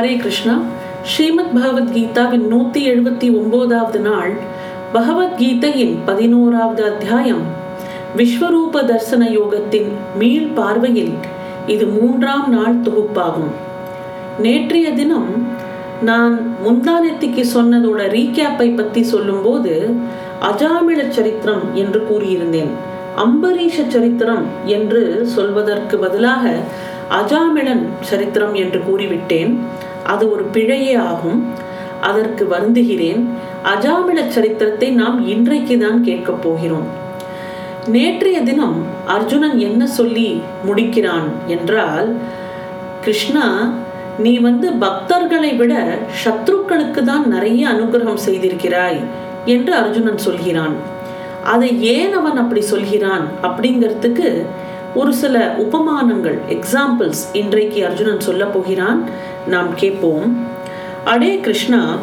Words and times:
ஹரே 0.00 0.12
கிருஷ்ணா 0.16 0.52
ஸ்ரீமத் 1.04 1.50
பகவத்கீதாவின் 1.54 2.44
நூத்தி 2.48 2.80
எழுபத்தி 2.82 3.26
ஒன்பதாவது 3.38 3.98
நாள் 4.00 4.30
பகவத்கீதையின் 4.92 5.92
பதினோராவது 6.06 6.82
அத்தியாயம் 6.84 7.42
விஸ்வரூப 8.16 8.82
தர்சன 8.82 9.28
யோகத்தின் 9.30 9.90
மீள் 10.18 10.46
பார்வையில் 10.54 11.12
இது 11.66 11.86
மூன்றாம் 11.88 12.46
நாள் 12.48 12.78
தொகுப்பாகும் 12.82 13.52
நேற்றைய 14.38 14.92
தினம் 14.92 15.30
நான் 16.02 16.36
முந்தானத்திக்கு 16.64 17.44
சொன்னதோட 17.54 18.06
ரீகேப்பை 18.10 18.68
பத்தி 18.74 19.02
சொல்லும்போது 19.04 19.74
அஜாமிழ 20.46 21.00
சரித்திரம் 21.10 21.66
என்று 21.74 22.02
கூறியிருந்தேன் 22.10 22.72
அம்பரீஷ 23.18 23.76
சரித்திரம் 23.88 24.46
என்று 24.70 25.02
சொல்வதற்கு 25.34 25.98
பதிலாக 25.98 26.44
அஜாமிழன் 27.12 27.84
சரித்திரம் 28.00 28.54
என்று 28.54 28.78
கூறிவிட்டேன் 28.86 29.52
அது 30.04 30.32
ஒரு 30.32 30.48
பிழையே 30.52 30.96
ஆகும். 30.96 31.46
அதற்கு 32.00 32.48
வருந்துகிறேன். 32.50 33.24
அஜாமில 33.64 34.28
சரித்திரத்தை 34.28 34.90
நாம் 34.90 35.26
இன்றைக்கு 35.26 35.78
தான் 35.78 36.02
கேட்கப் 36.02 36.42
போகிறோம். 36.42 36.86
நேற்றைய 37.86 38.40
தினம் 38.40 38.84
அர்ஜுனன் 39.06 39.58
என்ன 39.58 39.86
சொல்லி 39.86 40.42
முடிக்கிறான் 40.66 41.28
என்றால் 41.46 42.16
கிருஷ்ணா 43.00 43.72
நீ 44.18 44.38
வந்து 44.38 44.70
பக்தர்களை 44.70 45.56
விட 45.56 45.98
சத்ருக்களுக்கு 46.24 47.02
தான் 47.02 47.28
நிறைய 47.28 47.68
அனுகிரகம் 47.68 48.24
செய்திருக்கிறாய் 48.26 49.00
என்று 49.44 49.74
அர்ஜுனன் 49.74 50.18
சொல்கிறான். 50.18 50.74
அதை 51.44 51.82
ஏன் 51.82 52.12
அவன் 52.12 52.36
அப்படி 52.36 52.60
சொல்கிறான் 52.60 53.28
அப்படிங்கிறதுக்கு 53.42 54.42
ஒரு 54.94 55.12
சில 55.12 55.56
உபமானங்கள் 55.58 56.38
எக்ஸாம்பிள்ஸ் 56.48 57.22
இன்றைக்கு 57.32 57.86
அர்ஜுனன் 57.86 58.20
சொல்ல 58.20 58.44
போகிறான். 58.44 59.04
நாம் 59.46 59.74
கேட்போம் 59.74 60.46
அடே 61.04 61.40
கிருஷ்ணா 61.40 61.96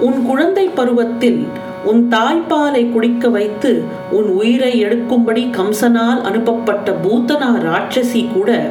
உன் 0.00 0.26
குழந்தை 0.26 0.68
பருவத்தில் 0.68 1.46
உன் 1.84 2.08
தாய்ப்பாலை 2.10 2.92
குடிக்க 2.92 3.28
வைத்து 3.28 3.82
உன் 4.10 4.24
உயிரை 4.24 4.84
எடுக்கும்படி 4.84 5.50
கம்சனால் 5.50 6.20
அனுப்பப்பட்ட 6.20 6.96
பூத்தனா 7.04 7.58
ராட்சசி 7.58 8.32
கூட 8.32 8.70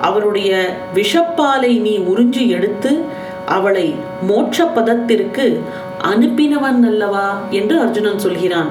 அவருடைய 0.00 0.76
விஷப்பாலை 0.94 1.80
நீ 1.80 1.98
உறிஞ்சி 1.98 2.48
எடுத்து 2.48 3.04
அவளை 3.46 3.94
மோட்ச 4.28 4.72
பதத்திற்கு 4.74 5.60
அனுப்பினவன் 6.04 6.86
அல்லவா? 6.86 7.38
என்று 7.50 7.80
அர்ஜுனன் 7.80 8.18
சொல்கிறான். 8.18 8.68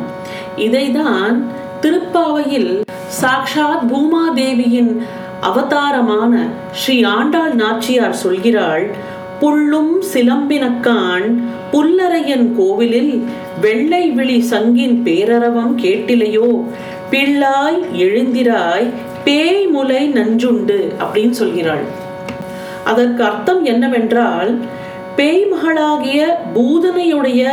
இதைதான் 0.58 1.44
திருப்பாவையில் 1.82 2.72
சாக்ஷாத் 3.22 3.86
பூமாதேவியின் 3.88 4.98
அவதாரமான 5.42 6.48
ஸ்ரீ 6.72 7.04
ஆண்டாள் 7.04 7.56
நாச்சியார் 7.56 8.16
சொல்கிறாள் 8.24 8.86
புள்ளும் 9.42 9.94
சிலம்பினக்கான் 10.14 11.28
புல்லரையன் 11.72 12.56
கோவிலில் 12.58 13.24
வெள்ளை 13.62 14.10
விழி 14.10 14.46
சங்கின் 14.50 14.98
பேரரவம் 15.04 15.78
கேட்டிலையோ 15.78 16.50
பிள்ளாய் 17.12 17.82
எழுந்திராய் 17.94 18.88
பேய் 19.24 19.68
முலை 19.68 20.12
நஞ்சுண்டு 20.14 20.80
அப்படின்னு 21.00 21.34
சொல்கிறாள். 21.40 21.86
அதற்கு 22.84 23.24
அர்த்தம் 23.24 23.64
என்னவென்றால் 23.64 24.52
பேய் 25.16 25.46
மகளாகிய 25.46 26.40
பூதனையுடைய 26.56 27.44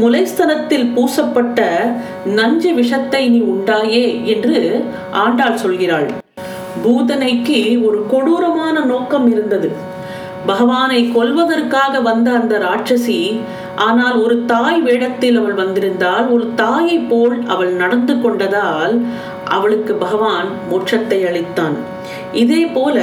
முலைஸ்தனத்தில் 0.00 0.86
பூசப்பட்ட 0.94 1.60
நஞ்சு 2.38 2.70
விஷத்தை 2.78 3.20
நீ 3.34 3.38
உண்டாயே 3.52 4.06
என்று 4.32 4.58
ஆண்டாள் 5.24 5.60
சொல்கிறாள். 5.62 6.08
பூதனைக்கு 6.84 7.60
ஒரு 7.88 7.98
கொடூரமான 8.12 8.82
நோக்கம் 8.92 9.26
இருந்தது. 9.34 9.68
பகவானை 10.50 10.98
கொல்வதற்காக 11.14 12.00
வந்த 12.08 12.28
அந்த 12.38 12.54
ராட்சசி 12.64 13.20
ஆனால் 13.86 14.16
ஒரு 14.24 14.36
தாய் 14.50 14.80
வேடத்தில் 14.80 15.38
அவள் 15.40 15.56
வந்திருந்தால் 15.62 16.26
ஒரு 16.34 16.44
தாயை 16.60 16.98
போல் 17.10 17.36
அவள் 17.54 17.72
நடந்து 17.82 18.14
கொண்டதால் 18.24 18.94
அவளுக்கு 19.56 19.94
பகவான் 20.04 20.50
மோட்சத்தை 20.70 21.18
அளித்தான். 21.30 21.76
இதே 22.42 22.62
போல 22.76 22.96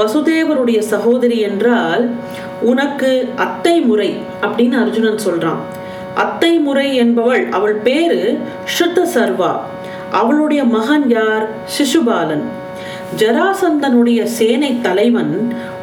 வசுதேவருடைய 0.00 0.80
சகோதரி 0.92 1.38
என்றால் 1.48 2.04
உனக்கு 2.70 3.10
அத்தை 3.46 3.76
முறை 3.80 4.10
அப்படின்னு 4.44 4.76
அர்ஜுனன் 4.84 5.24
சொல்றான். 5.26 5.62
அத்தை 6.22 6.52
முறை 6.66 6.88
என்பவள் 6.96 7.44
அவள் 7.48 7.78
பேரு 7.86 8.20
ஸ்ருத்த 8.74 9.00
சர்வா. 9.14 9.52
அவளுடைய 10.10 10.64
மகன் 10.76 11.06
யார்? 11.08 11.46
சிசுபாலன். 11.76 12.46
ஜராசந்தனுடைய 13.16 14.20
சேனை 14.38 14.72
தலைவன் 14.82 15.32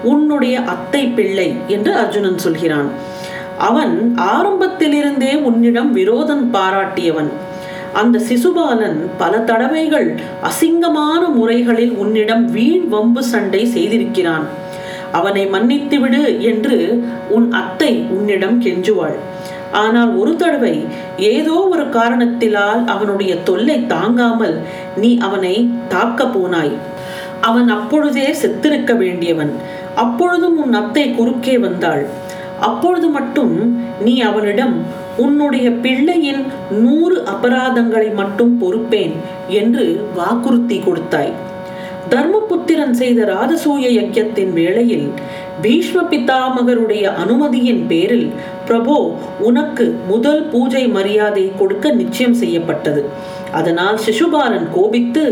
உன்னுடைய 0.04 0.56
அத்தை 0.74 1.04
பிள்ளை 1.08 1.48
என்று 1.68 1.92
அர்ஜுனன் 1.96 2.38
சொல்கிறான். 2.38 2.90
அவன் 3.58 3.96
ஆரம்பத்திலிருந்தே 4.18 5.34
உன்னிடம் 5.50 5.92
விரோதம் 5.94 6.46
பாராட்டியவன். 6.54 7.32
அந்த 7.94 8.22
சிசுபாலன் 8.30 9.00
பல 9.18 9.34
தடவைகள் 9.40 10.10
அசிங்கமான 10.44 11.22
முறைகளில் 11.34 11.94
உன்னிடம் 12.04 12.46
வீண் 12.46 12.88
வம்பு 12.88 13.24
சண்டை 13.24 13.62
செய்திருக்கிறான். 13.66 14.46
அவனை 15.12 15.44
மன்னித்து 15.48 16.00
விடு 16.00 16.24
என்று 16.42 16.78
உன் 17.30 17.48
அத்தை 17.52 17.92
உன்னிடம் 18.10 18.58
கெஞ்சுவாள். 18.62 19.18
ஆனால் 19.72 20.16
ஒரு 20.16 20.36
தடவை 20.36 20.86
ஏதோ 21.18 21.68
ஒரு 21.72 21.90
காரணத்திலால் 21.90 22.86
அவனுடைய 22.86 23.36
தொல்லை 23.36 23.86
தாங்காமல் 23.86 24.62
நீ 24.96 25.18
அவனை 25.18 25.70
தாக்க 25.88 26.26
போனாய். 26.26 26.72
அவன் 27.42 27.68
அப்பொழுதே 27.68 28.36
செத்திருக்க 28.42 28.98
வேண்டியவன். 28.98 29.54
அப்பொழுதும் 29.96 30.58
உன் 30.58 30.74
அத்தை 30.74 31.12
குறுக்கே 31.12 31.58
வந்தாள். 31.58 32.06
அப்பொழுது 32.60 33.08
மட்டும் 33.08 33.78
நீ 34.02 34.22
அவனிடம் 34.22 35.04
உன்னுடைய 35.18 35.72
பிள்ளையின் 35.72 36.46
நூறு 36.70 37.24
அபராதங்களை 37.34 38.14
மட்டும் 38.14 38.62
பொறுப்பேன் 38.62 39.14
என்று 39.48 40.08
வாக்குறுத்தி 40.18 40.84
கொடுத்தாய். 40.84 41.32
தர்மபுத்திரன் 42.10 42.92
செய்த 42.92 43.20
ராஜசூய 43.26 43.86
யஜ்யத்தின் 44.00 44.54
வேளையில் 44.54 45.08
பீஷ்ம 45.62 45.98
பிதாமகருடைய 46.12 47.04
அனுமதியின் 47.24 47.84
பேரில் 47.88 48.28
பிரபோ 48.68 48.98
உனக்கு 49.40 49.86
முதல் 50.08 50.44
பூஜை 50.44 50.88
மரியாதை 50.88 51.52
கொடுக்க 51.58 51.92
நிச்சயம் 51.92 52.34
செய்யப்பட்டது. 52.34 53.02
அதனால் 53.52 53.98
சிசுபாலன் 53.98 54.68
கோபித்து 54.74 55.24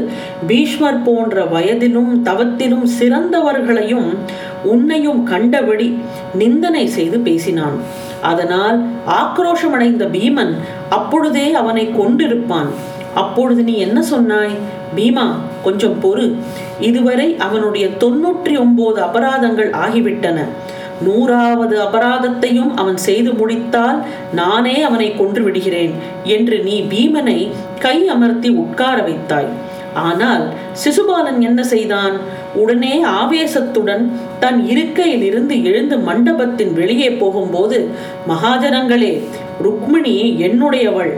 பீஷ்மர் 0.47 1.01
போன்ற 1.01 1.45
வயதிலும் 1.45 2.11
தவத்திலும் 2.25 2.87
சிறந்தவர்களையும் 2.99 4.09
உன்னையும் 4.63 5.23
கண்டபடி 5.23 5.97
நிந்தனை 6.33 6.87
செய்து 6.87 7.19
பேசினான். 7.19 7.77
அதனால் 8.21 8.77
ஆக்ரோஷமடைந்த 9.21 10.05
பீமன் 10.15 10.53
அப்பொழுதே 10.89 11.53
அவனை 11.53 11.85
கொண்டிருப்பான். 11.99 12.71
அப்பொழுது 13.13 13.63
நீ 13.63 13.75
என்ன 13.77 14.01
சொன்னாய்? 14.01 14.55
பீமா 14.95 15.25
கொஞ்சம் 15.63 15.97
பொறு. 16.03 16.25
இதுவரை 16.79 17.27
அவனுடைய 17.47 17.87
தொன்னூற்றி 18.03 18.53
ஒன்பது 18.63 19.01
அபராதங்கள் 19.01 19.71
ஆகிவிட்டன. 19.85 20.39
நூறாவது 21.05 21.75
அபராதத்தையும் 21.81 22.71
அவன் 22.81 22.99
செய்து 23.07 23.31
முடித்தால் 23.33 23.99
நானே 24.39 24.75
அவனை 24.81 25.07
கொன்று 25.15 25.41
விடுகிறேன் 25.43 25.93
என்று 26.35 26.57
நீ 26.67 26.75
பீமனை 26.91 27.39
கை 27.85 27.97
அமர்த்தி 28.07 28.49
உட்கார 28.63 28.97
வைத்தாய். 29.01 29.49
ஆனால் 30.03 30.43
சிசுபாலன் 30.83 31.39
என்ன 31.39 31.61
செய்தான்? 31.71 32.15
உடனே 32.61 32.93
ஆவேசத்துடன் 33.19 34.03
தன் 34.39 34.59
இருக்கையில் 34.67 35.25
இருந்து 35.29 35.55
எழுந்து 35.63 35.97
மண்டபத்தின் 36.07 36.73
வெளியே 36.73 37.09
போகும்போது 37.11 37.79
மகாஜனங்களே 38.31 39.13
ருக்மிணி 39.65 40.15
என்னுடையவள். 40.47 41.13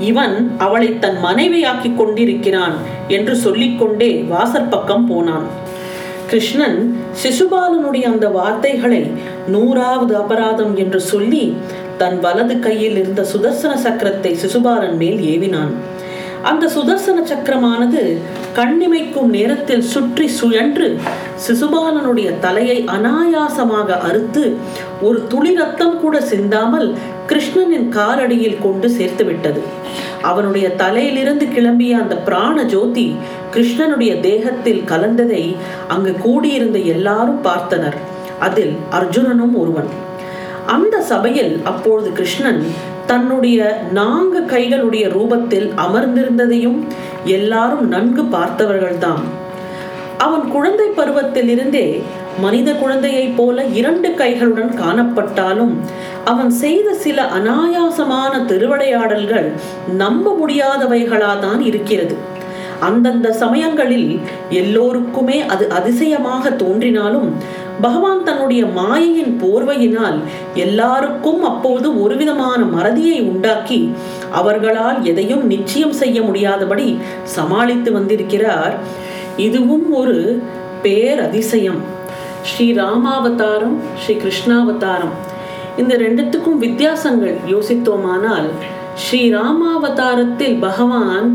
இவன் 0.00 0.52
அவளை 0.58 0.98
தன் 0.98 1.18
மனைவியாக்கிக் 1.24 1.96
கொண்டிருக்கிறான் 1.96 2.74
என்று 3.08 3.36
சொல்லிக்கொண்டே 3.36 4.26
வாசற்பக்கம் 4.30 5.06
போனான். 5.06 5.46
கிருஷ்ணன் 6.26 6.96
சிசுபாலனுடைய 7.22 8.02
அந்த 8.02 8.28
வார்த்தைகளை 8.28 9.10
நூறாவது 9.46 10.16
அபராதம் 10.16 10.76
என்று 10.76 11.00
சொல்லி 11.00 11.56
தன் 11.98 12.20
வலது 12.20 12.58
கையில் 12.58 12.96
இருந்த 12.96 13.22
சுதர்சன 13.22 13.72
சக்கரத்தை 13.86 14.32
சிசுபாலன் 14.44 14.96
மேல் 14.96 15.20
ஏவினான். 15.32 15.72
அந்த 16.42 16.66
சுதர்சன 16.66 17.18
சக்கரமானது 17.30 18.16
கண்ணிமைக்கும் 18.54 19.30
நேரத்தில் 19.36 19.82
சுற்றி 19.82 20.28
சுழன்று 20.28 20.98
சிசுபாலனுடைய 21.46 22.38
தலையை 22.38 22.84
அனாயாசமாக 22.84 23.98
அறுத்து 23.98 24.56
ஒரு 25.02 25.26
துளி 25.26 25.54
ரத்தம் 25.54 26.00
கூட 26.00 26.20
சிந்தாமல் 26.20 26.94
கிருஷ்ணனின் 27.26 27.88
காலடியில் 27.88 28.62
கொண்டு 28.62 28.90
சேர்த்து 28.90 29.24
விட்டது. 29.24 29.62
அவனுடைய 30.22 30.74
தலையிலிருந்து 30.74 31.46
கிளம்பிய 31.46 31.90
அந்த 31.90 32.16
பிராண 32.16 32.64
ஜோதி 32.64 33.16
கிருஷ்ணனுடைய 33.54 34.20
தேகத்தில் 34.20 34.84
கலந்ததை 34.84 35.56
அங்கு 35.88 36.14
கூடியிருந்த 36.14 36.78
எல்லாரும் 36.78 37.44
பார்த்தனர். 37.44 37.98
அதில் 38.40 38.76
அர்ஜுனனும் 38.90 39.54
ஒருவன். 39.54 40.08
அந்த 40.70 41.02
சபையில் 41.02 41.60
அப்பொழுது 41.64 42.12
கிருஷ்ணன் 42.12 42.62
தன்னுடைய 43.06 43.60
நான்கு 43.92 44.40
கைகளுடைய 44.40 45.04
ரூபத்தில் 45.08 45.68
அமர்ந்திருந்ததையும் 45.86 46.80
எல்லாரும் 47.24 47.88
நன்கு 47.88 48.22
பார்த்தவர்கள்தான் 48.22 49.24
அவன் 50.18 50.48
குழந்தை 50.48 50.86
பருவத்திலிருந்தே 50.96 51.86
மனித 52.40 52.72
குழந்தையைப் 52.72 53.36
போல 53.36 53.64
இரண்டு 53.64 54.08
கைகளுடன் 54.08 54.72
காணப்பட்டாலும் 54.82 55.72
அவன் 56.24 56.50
செய்த 56.50 56.88
சில 56.94 57.22
அனாயாசமான 57.38 58.32
திருவிளையாடல்கள் 58.44 59.48
நம்ப 59.96 60.34
முடியாதவைகளாதான் 60.40 61.60
இருக்கிறது. 61.60 62.16
அந்தந்த 62.80 63.32
சமயங்களில் 63.32 64.20
எல்லோருக்குமே 64.50 65.38
அது 65.46 65.68
அதிசயமாக 65.68 66.50
தோன்றினாலும் 66.50 67.28
பகவான் 67.80 68.22
தன்னுடைய 68.22 68.62
மாயையின் 68.64 69.34
போர்வையினால் 69.42 70.18
எல்லாருக்கும் 70.54 71.42
அப்போது 71.42 72.02
ஒரு 72.02 72.16
விதமான 72.16 72.60
மறதியை 72.76 73.18
உண்டாக்கி 73.22 73.92
அவர்களால் 74.30 74.98
எதையும் 75.04 75.44
நிச்சயம் 75.46 75.92
செய்ய 75.92 76.22
முடியாதபடி 76.22 76.98
சமாளித்து 77.22 77.92
வந்திருக்கிறார். 77.92 78.74
இதுவும் 79.36 79.92
ஒரு 79.92 80.42
பேரதிசயம். 80.82 81.80
ஸ்ரீ 82.42 82.66
ராமாவதாரம் 82.72 83.76
ஸ்ரீ 84.02 84.14
கிருஷ்ணாவதாரம். 84.14 85.14
இந்த 85.76 85.94
ரெண்டுத்துக்கும் 85.96 86.60
வித்தியாசங்கள் 86.66 87.36
யோசித்தோமானால் 87.46 88.48
ஸ்ரீ 88.94 89.20
ராமாவதாரத்தில் 89.34 90.56
பகவான் 90.60 91.28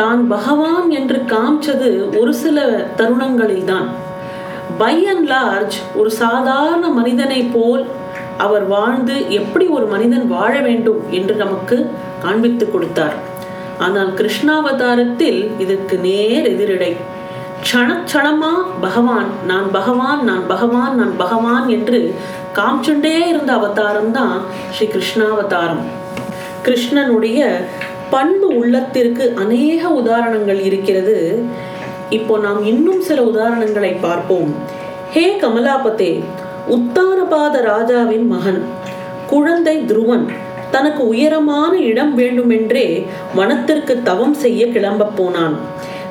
தான் 0.00 0.22
பகவான் 0.34 0.88
என்று 0.98 1.18
காமிச்சது 1.32 1.90
ஒரு 2.20 2.32
சில 2.42 2.58
தருணங்களில் 2.98 3.68
தான் 3.72 3.88
பை 4.80 4.94
அண்ட் 5.12 5.26
லார்ஜ் 5.32 5.76
ஒரு 6.00 6.10
சாதாரண 6.22 6.84
மனிதனை 6.98 7.40
போல் 7.54 7.84
அவர் 8.44 8.64
வாழ்ந்து 8.66 9.16
எப்படி 9.38 9.64
ஒரு 9.76 9.86
மனிதன் 9.94 10.26
வாழ 10.34 10.52
வேண்டும் 10.60 11.00
என்று 11.18 11.34
நமக்கு 11.42 11.76
காண்பித்து 12.22 12.64
கொடுத்தார். 12.70 13.16
ஆனால் 13.84 14.10
கிருஷ்ணாவதாரத்தில் 14.20 15.40
இதற்கு 15.64 15.96
நேர் 16.06 16.48
எதிரிடை. 16.52 16.92
க்ஷணக்ஷணமா 17.64 18.52
பகவான் 18.84 19.28
நான் 19.50 19.68
பகவான் 19.78 20.20
நான் 20.28 20.46
பகவான் 20.52 20.94
நான் 21.00 21.14
பகவான் 21.16 21.66
என்று 21.76 21.98
காமிச்சுண்டே 22.58 23.16
இருந்த 23.28 23.52
அவதாரம் 23.58 24.12
தான் 24.18 24.36
ஸ்ரீ 24.76 24.86
கிருஷ்ணாவதாரம். 24.86 25.84
கிருஷ்ணனுடைய 26.66 27.40
பண்பு 28.14 28.48
உள்ளத்திற்கு 28.60 29.24
அநேக 29.42 29.90
உதாரணங்கள் 30.00 30.60
இருக்கிறது. 30.68 31.18
இப்போ 32.18 32.34
நாம் 32.46 32.60
இன்னும் 32.72 33.02
சில 33.08 33.18
உதாரணங்களை 33.32 33.92
பார்ப்போம். 34.06 34.50
ஹே 35.14 35.24
கமலாபதே 35.42 36.12
உத்தானபாத 36.76 37.54
ராஜாவின் 37.70 38.26
மகன் 38.32 38.60
குழந்தை 39.32 39.76
துருவன் 39.90 40.26
தனக்கு 40.74 41.02
உயரமான 41.12 41.72
இடம் 41.90 42.12
வேண்டுமென்றே 42.20 42.86
வனத்திற்கு 43.38 43.94
தவம் 44.08 44.36
செய்ய 44.42 44.62
கிளம்ப 44.74 45.10
போனான். 45.18 45.56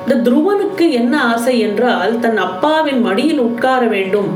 இந்த 0.02 0.14
துருவனுக்கு 0.26 0.86
என்ன 1.00 1.14
ஆசை 1.32 1.54
என்றால் 1.66 2.12
தன் 2.24 2.38
அப்பாவின் 2.46 3.00
மடியில் 3.06 3.42
உட்கார 3.48 3.82
வேண்டும் 3.94 4.30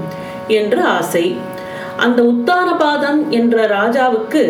என்ற 0.58 0.76
ஆசை. 0.98 1.26
அந்த 2.04 2.20
உத்தானபாதன் 2.32 3.20
என்ற 3.38 3.56
ராஜாவுக்கு 3.76 4.44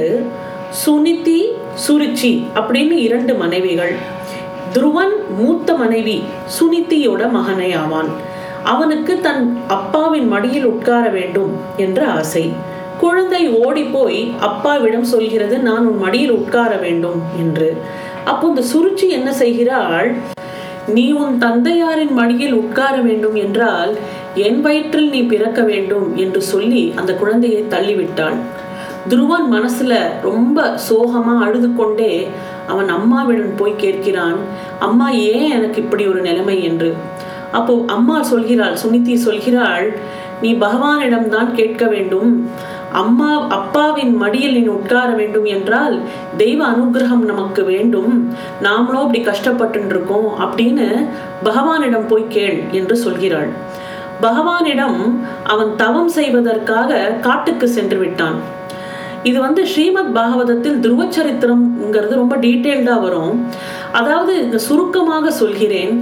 சுனிதி 0.82 1.40
சுருச்சி 1.84 2.44
அப்படின்னு 2.54 2.90
இரண்டு 2.90 3.34
மனைவிகள். 3.34 3.94
துருவன் 4.72 5.14
மூத்த 5.36 5.74
மனைவி 5.74 6.22
சுனிதியோட 6.46 7.30
மகனை 7.30 7.72
ஆவான். 7.72 8.08
அவனுக்கு 8.64 9.20
தன் 9.20 9.58
அப்பாவின் 9.68 10.28
மடியில் 10.28 10.64
உட்கார 10.64 11.08
வேண்டும் 11.08 11.52
என்ற 11.76 12.06
ஆசை. 12.06 12.52
குழந்தை 12.98 13.48
ஓடி 13.48 13.82
போய் 13.82 14.32
அப்பாவிடம் 14.40 15.04
சொல்கிறது 15.04 15.58
நான் 15.58 15.86
உன் 15.86 15.98
மடியில் 15.98 16.30
உட்கார 16.30 16.76
வேண்டும் 16.76 17.22
என்று. 17.38 17.76
அப்போ 18.24 18.48
இந்த 18.48 18.62
சுருச்சி 18.74 19.08
என்ன 19.08 19.32
செய்கிறாள்? 19.32 20.14
நீ 20.86 21.12
உன் 21.12 21.38
தந்தையாரின் 21.38 22.12
மடியில் 22.12 22.54
உட்கார 22.54 22.96
வேண்டும் 22.96 23.34
என்றால் 23.34 23.96
என் 24.34 24.60
வயிற்றில் 24.60 25.08
நீ 25.08 25.22
பிறக்க 25.22 25.62
வேண்டும் 25.62 26.16
என்று 26.16 26.42
சொல்லி 26.42 26.92
அந்த 26.96 27.14
குழந்தையை 27.14 27.64
தள்ளிவிட்டாள். 27.70 28.34
துருவன் 29.08 29.46
மனசுல 29.52 29.94
ரொம்ப 30.22 30.78
சோகமா 30.88 31.38
அழுது 31.38 31.74
கொண்டே 31.74 32.28
அவன் 32.66 32.88
அம்மாவிடம் 32.88 33.56
போய் 33.56 33.74
கேட்கிறான் 33.78 34.36
அம்மா 34.78 35.10
ஏன் 35.10 35.50
எனக்கு 35.50 35.82
இப்படி 35.82 36.06
ஒரு 36.06 36.20
நிலைமை? 36.20 36.64
என்று. 36.64 36.94
அப்போ 37.52 37.84
அம்மா 37.86 38.20
சொல்கிறாள் 38.32 38.76
சுனிதி 38.82 39.14
சொல்கிறாள் 39.24 39.96
நீ 40.42 40.54
பகவானிடம் 40.54 41.28
தான் 41.28 41.54
கேட்க 41.54 41.86
வேண்டும். 41.86 42.50
அம்மா 42.92 43.48
அப்பாவின் 43.48 44.16
மடியில் 44.16 44.60
நீ 44.60 44.66
உட்கார 44.66 45.12
வேண்டும் 45.12 45.44
என்றால் 45.44 46.00
தெய்வ 46.36 46.66
அனுகிரகம் 46.70 47.24
நமக்கு 47.24 47.64
வேண்டும். 47.64 48.34
நாமளும் 48.62 49.00
அப்படி 49.00 49.20
கஷ்டப்பட்டு 49.20 49.86
இருக்கோம் 49.88 50.28
அப்படின்னு 50.40 51.06
பகவானிடம் 51.44 52.06
போய் 52.06 52.24
கேள் 52.28 52.62
என்று 52.70 52.96
சொல்கிறாள். 53.04 53.48
பகவானிடம் 54.22 55.00
அவன் 55.44 55.72
தவம் 55.76 56.08
செய்வதற்காக 56.08 57.16
காட்டுக்கு 57.20 57.68
சென்று 57.68 57.98
விட்டான். 57.98 58.54
இது 59.28 59.38
வந்து 59.44 59.62
ஸ்ரீமத் 59.70 60.12
பாகவதத்தில் 60.16 60.80
துருவ 60.84 61.04
சரித்திரம்ங்கிறது 61.16 62.14
ரொம்ப 62.20 62.34
டீட்டெயில்டா 62.44 62.96
வரும். 63.04 63.34
அதாவது 63.98 64.34
சுருக்கமாக 64.66 65.30
சொல்கிறேன் 65.40 65.94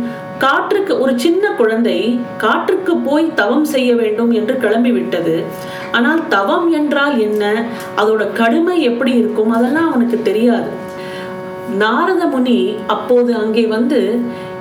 காற்றுக்கு 0.45 0.93
ஒரு 1.03 1.13
சின்ன 1.25 1.51
குழந்தை 1.61 1.99
காற்றுக்கு 2.43 2.95
போய் 3.09 3.27
தவம் 3.41 3.67
செய்ய 3.75 3.91
வேண்டும் 4.01 4.33
என்று 4.39 4.55
கிளம்பிவிட்டது. 4.65 5.37
ஆனால் 5.97 6.23
தவம் 6.35 6.67
என்றால் 6.81 7.17
என்ன? 7.29 7.45
அதோட 8.01 8.25
கடுமை 8.41 8.77
எப்படி 8.91 9.13
இருக்கும்? 9.21 9.53
அதெல்லாம் 9.59 9.89
அவனுக்கு 9.91 10.19
தெரியாது. 10.31 10.71
நாரத 11.83 12.23
முனி 12.33 12.59
அப்போது 12.95 13.31
அங்கே 13.43 13.63
வந்து 13.77 14.01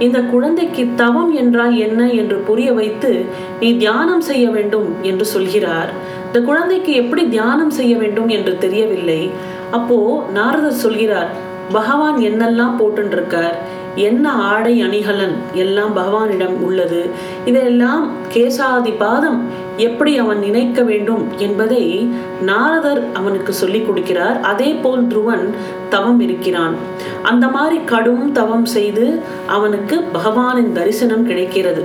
இந்த 0.06 0.19
குழந்தைக்கு 0.33 0.83
தவம் 1.01 1.31
என்றால் 1.42 1.74
என்ன 1.88 2.01
என்று 2.21 2.38
புரிய 2.48 2.69
வைத்து 2.80 3.12
நீ 3.60 3.69
தியானம் 3.83 4.24
செய்ய 4.30 4.45
வேண்டும் 4.56 4.88
என்று 5.10 5.25
சொல்கிறார். 5.33 5.92
இந்த 6.34 6.46
குழந்தைக்கு 6.46 6.94
எப்படி 6.94 7.24
தியானம் 7.28 7.70
செய்ய 7.70 7.98
வேண்டும் 7.98 8.28
என்று 8.28 8.58
தெரியவில்லை. 8.58 9.32
அப்போ 9.72 9.98
நாரதர் 10.34 10.82
சொல்கிறார் 10.84 11.30
பகவான் 11.72 12.18
என்னெல்லாம் 12.30 12.78
போட்டுருக்கார் 12.80 13.58
என்ன 13.96 14.32
ஆடை 14.32 14.82
அணிகலன் 14.82 15.36
எல்லாம் 15.54 15.94
பகவானிடம் 15.98 16.56
உள்ளது? 16.68 17.10
இதெல்லாம் 17.46 18.12
கேசாதி 18.34 18.98
பாதம் 18.98 19.40
எப்படி 19.78 20.18
அவன் 20.18 20.40
நினைக்க 20.40 20.82
வேண்டும் 20.82 21.24
என்பதை 21.38 22.10
நாரதர் 22.42 23.04
அவனுக்கு 23.14 23.54
சொல்லிக் 23.54 23.90
கொடுக்கிறார். 23.90 24.40
அதே 24.42 24.74
போல் 24.74 25.08
துருவன் 25.08 25.46
தவம் 25.90 26.20
இருக்கிறான். 26.20 26.76
அந்த 27.24 27.48
மாதிரி 27.48 27.80
கடும் 27.86 28.32
தவம் 28.32 28.66
செய்து 28.66 29.22
அவனுக்கு 29.48 30.04
பகவானின் 30.14 30.72
தரிசனம் 30.72 31.26
கிடைக்கிறது. 31.26 31.84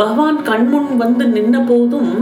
பகவான் 0.00 0.38
கண்முன் 0.48 0.90
வந்து 1.02 1.24
நின்ன 1.36 1.56
போதும் 1.66 2.12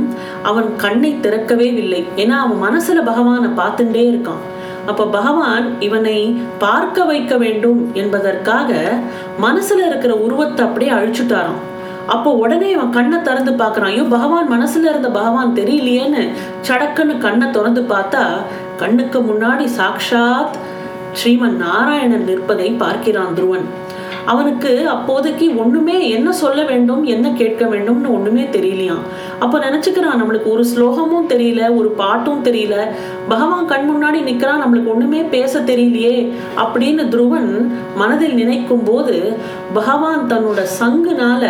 அவன் 0.51 0.69
கண்ணை 0.85 1.11
திறக்கவே 1.25 1.69
இல்லை. 1.83 2.01
ஏன்னா 2.23 2.37
அவன் 2.45 2.65
மனசுல 2.67 3.03
பகவானை 3.11 3.51
பார்த்துட்டே 3.61 4.03
இருக்கான். 4.13 4.43
அப்ப 4.91 5.07
பகவான் 5.19 5.67
இவனை 5.87 6.19
பார்க்க 6.65 7.05
வைக்க 7.11 7.35
வேண்டும் 7.45 7.81
என்பதற்காக 8.01 8.73
மனசுல 9.45 9.87
இருக்கிற 9.91 10.15
உருவத்தை 10.27 10.63
அப்படியே 10.67 10.93
அழிச்சுட்டாராம். 10.99 11.63
அப்போ 12.15 12.31
உடனே 12.43 12.71
அவன் 12.77 12.95
கண்ணை 12.97 13.19
திறந்து 13.23 13.53
பார்க்கறான். 13.63 13.93
ஐயோ 13.93 14.05
பகவான் 14.17 14.53
மனசுல 14.55 14.91
இருந்த 14.93 15.11
பகவான் 15.19 15.57
தெரியலையேன்னு 15.61 16.25
சடக்குன்னு 16.69 17.17
கண்ணை 17.27 17.49
திறந்து 17.51 17.83
பார்த்தா 17.95 18.25
கண்ணுக்கு 18.83 19.19
முன்னாடி 19.31 19.67
சாக்ஷாத் 19.79 20.57
ஸ்ரீமன் 21.19 21.57
நாராயணன் 21.65 22.29
நிற்பதை 22.31 22.69
பார்க்கிறான் 22.85 23.35
துருவன். 23.39 23.67
அவனுக்கு 24.27 24.89
அப்போதைக்கு 24.89 25.47
ஒண்ணுமே 25.57 26.09
என்ன 26.09 26.33
சொல்ல 26.33 26.65
வேண்டும் 26.65 27.03
என்ன 27.05 27.27
கேட்க 27.29 27.65
வேண்டும்னு 27.65 28.11
ஒண்ணுமே 28.17 28.43
தெரியலையாம். 28.43 29.03
அப்ப 29.39 29.59
நினைச்சுக்கிறான் 29.59 30.21
நம்மளுக்கு 30.21 30.49
ஒரு 30.51 30.65
ஸ்லோகமும் 30.75 31.29
தெரியல 31.29 31.77
ஒரு 31.77 31.89
பாட்டும் 31.89 32.45
தெரியல. 32.45 32.77
பகவான் 33.29 33.67
கண் 33.67 33.89
முன்னாடி 33.91 34.21
நிக்கிறான் 34.31 34.63
நம்மளுக்கு 34.65 34.93
ஒண்ணுமே 34.95 35.23
பேச 35.23 35.61
தெரியலையே 35.61 36.17
அப்படின்னு 36.57 37.05
துருவன் 37.15 37.51
மனதில் 37.97 38.35
நினைக்கும் 38.35 38.85
போது 38.85 39.37
பகவான் 39.73 40.27
தன்னோட 40.29 40.63
சங்குனால 40.81 41.45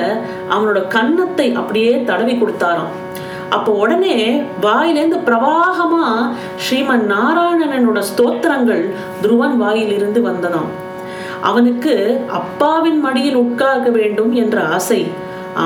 அவனோட 0.50 0.88
கன்னத்தை 0.88 1.52
அப்படியே 1.54 2.02
தடவி 2.02 2.32
கொடுத்தாராம். 2.32 2.92
அப்போ 3.48 3.72
உடனே 3.72 4.16
வாயிலேருந்து 4.62 5.18
பிரவாகமா 5.28 6.06
ஸ்ரீமன் 6.64 7.04
நாராயணனோட 7.12 8.02
ஸ்தோத்திரங்கள் 8.10 8.82
துருவன் 9.22 9.56
வாயிலிருந்து 9.56 10.20
வந்ததாம். 10.28 10.72
அவனுக்கு 11.48 11.94
அப்பாவின் 12.40 13.00
மடியில் 13.00 13.38
உட்கார்க்க 13.44 13.88
வேண்டும் 13.98 14.32
என்ற 14.42 14.56
ஆசை. 14.76 15.02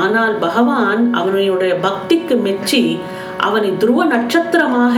ஆனால் 0.01 0.35
பகவான் 0.39 1.03
அவனுடைய 1.21 1.73
பக்திக்கு 1.87 2.35
மெச்சி 2.47 2.83
அவனை 3.47 3.69
துருவ 3.83 4.05
நட்சத்திரமாக 4.05 4.97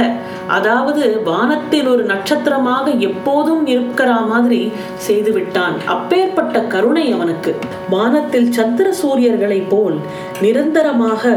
அதாவது 0.56 1.02
வானத்தில் 1.24 1.88
ஒரு 1.92 2.02
நட்சத்திரமாக 2.02 2.86
எப்போதும் 3.08 3.64
இருக்கிற 3.72 4.10
மாதிரி 4.30 4.60
செய்து 5.06 5.32
விட்டான். 5.32 5.76
அப்பேற்பட்ட 5.94 6.62
கருணை 6.74 7.04
அவனுக்கு. 7.16 7.52
வானத்தில் 7.94 8.48
சந்திர 8.58 8.86
சூரியர்களைப் 9.02 9.70
போல் 9.72 9.98
நிரந்தரமாக 10.44 11.32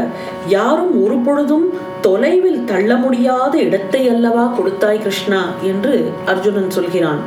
யாரும் 0.56 0.94
ஒரு 1.04 1.18
பொழுதும் 1.26 1.66
தொலைவில் 2.06 2.64
தள்ள 2.64 2.96
முடியாத 3.04 3.54
இடத்தை 3.66 4.02
அல்லவா 4.14 4.46
கொடுத்தாய் 4.56 5.02
கிருஷ்ணா 5.04 5.42
என்று 5.72 5.94
அர்ஜுனன் 6.32 6.74
சொல்கிறான். 6.78 7.22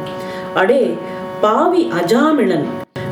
அடே 0.53 0.83
பாவி 1.41 1.81
அஜாமிளன் 1.99 2.67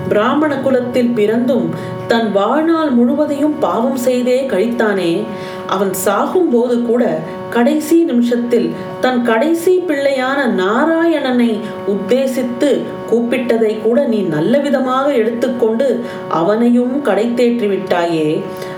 பிராமண 0.10 0.58
குலத்தில் 0.58 1.12
பிறந்தும் 1.15 1.65
தன் 2.08 2.32
வாழ்நாள் 2.32 2.89
முழுவதையும் 2.89 3.55
பாவம் 3.60 3.96
செய்தே 3.96 4.36
கழித்தானே. 4.50 5.24
அவன் 5.67 5.91
சாகும்போது 6.05 6.75
கூட 6.86 7.03
கடைசி 7.50 8.03
நிமிஷத்தில் 8.03 8.67
தன் 9.01 9.22
கடைசி 9.24 9.74
பிள்ளையான 9.88 10.39
நாராயணனை 10.62 11.50
உத்தேசித்து 11.88 12.70
கூப்பிட்டதை 13.12 13.82
கூட 13.82 14.05
நீ 14.05 14.22
நல்ல 14.36 14.60
விதமாக 14.60 15.08
எடுத்துக்கொண்டு 15.13 16.03
அவனையும் 16.29 17.01
கடை 17.01 17.27
தேற்றி 17.36 17.70
விட்டாயே 17.74 18.27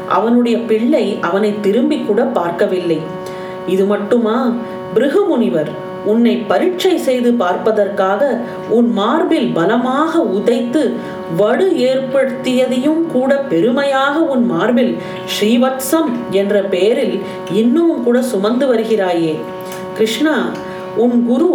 அவனுடைய 0.07 0.57
பிள்ளை 0.57 1.05
அவனை 1.21 1.53
திரும்பி 1.61 1.99
கூட 1.99 2.23
பார்க்கவில்லை. 2.23 2.99
இது 3.67 3.85
மட்டுமா? 3.85 4.51
பிருகுமுனிவர் 4.93 5.71
உன்னை 6.07 6.33
பரீட்சை 6.47 6.93
செய்து 6.97 7.29
பார்ப்பதற்காக 7.33 8.21
உன் 8.69 8.89
மார்பில் 8.91 9.49
பலமாக 9.53 10.21
உதைத்து 10.37 10.83
வடு 11.37 11.67
ஏற்படுத்தியதையும் 11.87 13.03
கூட 13.11 13.31
பெருமையாக 13.49 14.15
உன் 14.27 14.45
மார்பில் 14.45 14.93
ஸ்ரீவத்சம் 15.33 16.09
என்ற 16.31 16.55
பெயரில் 16.65 17.15
இன்னமும் 17.53 18.03
கூட 18.03 18.17
சுமந்து 18.21 18.65
வருகிறாயே. 18.73 19.35
கிருஷ்ணா 19.97 20.35
உன் 20.95 21.17
குரு 21.25 21.49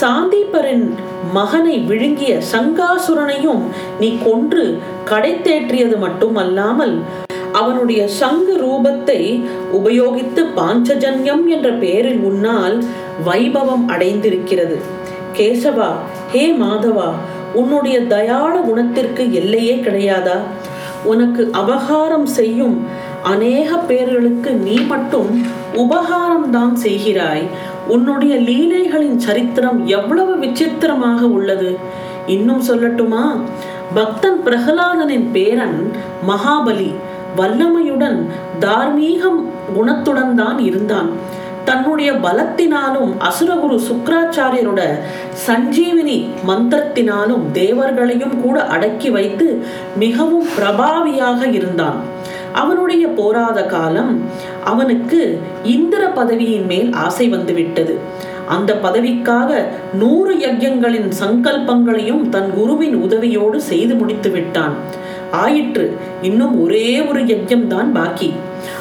சாந்தீபரின் 0.00 0.86
மகனை 1.32 1.76
விழுங்கிய 1.78 2.34
சங்காசுரனையும் 2.52 3.62
நீ 4.00 4.08
கொன்று 4.24 4.64
கடை 5.04 5.32
தேற்றியது 5.44 5.96
மட்டுமல்லாமல் 5.98 6.94
அவனுடைய 7.52 8.02
சங்கு 8.20 8.54
ரூபத்தை 8.56 9.20
உபயோகித்து 9.72 10.42
பாஞ்சஜன்யம் 10.56 11.44
என்ற 11.46 11.68
பெயரில் 11.74 12.22
உன்னால் 12.22 12.76
வைபவம் 13.24 13.86
அடைந்திருக்கிறது. 13.88 14.76
கேசவா 15.36 15.90
ஹே 16.32 16.52
மாதவா 16.52 17.08
உன்னுடைய 17.52 18.06
தயாள 18.06 18.60
குணத்திற்கு 18.60 19.32
எல்லையே 19.32 19.74
கிடையாதா? 19.76 20.38
உனக்கு 21.04 21.50
அபகாரம் 21.52 22.24
செய்யும் 22.24 22.86
அநேக 23.22 23.76
பேர்களுக்கு 23.76 24.50
நீ 24.50 24.80
மட்டும் 24.80 25.30
உபகாரம் 25.74 26.50
தான் 26.50 26.76
செய்கிறாய். 26.76 27.46
உன்னுடைய 27.88 28.36
லீலைகளின் 28.36 29.18
சரித்திரம் 29.18 29.86
எவ்வளவு 29.86 30.38
விசித்திரமாக 30.38 31.20
உள்ளது? 31.26 31.76
இன்னும் 32.26 32.62
சொல்லட்டுமா? 32.68 33.24
பக்தன் 33.94 34.40
பிரகலாதனின் 34.44 35.30
பேரன் 35.32 35.92
மகாபலி 36.28 36.94
வல்லமையுடன் 37.36 38.26
தார்மீகம் 38.60 39.40
குணத்துடன் 39.76 40.34
தான் 40.34 40.58
இருந்தான். 40.58 41.10
தன்னுடைய 41.68 42.10
பலத்தினாலும் 42.24 43.10
அசுரகுரு 43.28 43.76
சுக்கராச்சாரியரோட 43.88 44.82
சஞ்சீவினி 45.46 46.18
மந்திரத்தினாலும் 46.48 47.44
தேவர்களையும் 47.60 48.36
கூட 48.44 48.56
அடக்கி 48.74 49.10
வைத்து 49.16 49.46
மிகவும் 50.02 50.46
பிரபாவியாக 50.56 51.40
இருந்தான். 51.58 51.98
அவனுடைய 52.62 53.04
போராத 53.18 53.58
காலம் 53.74 54.12
அவனுக்கு 54.64 55.20
இந்திர 55.76 56.02
பதவியின் 56.18 56.66
மேல் 56.66 56.90
ஆசை 57.06 57.26
வந்துவிட்டது. 57.28 57.96
அந்த 58.54 58.72
பதவிக்காக 58.84 59.50
நூறு 60.00 60.34
யஜ்யங்களின் 60.44 61.10
சங்கல்பங்களையும் 61.22 62.24
தன் 62.34 62.50
குருவின் 62.58 62.96
உதவியோடு 63.06 63.58
செய்து 63.70 63.94
முடித்து 63.94 64.30
விட்டான் 64.30 64.74
ஆயிற்று 65.44 65.86
இன்னும் 66.28 66.54
ஒரே 66.64 66.88
ஒரு 67.08 67.22
யஜ்யம் 67.32 67.66
தான் 67.66 67.90
பாக்கி. 67.92 68.28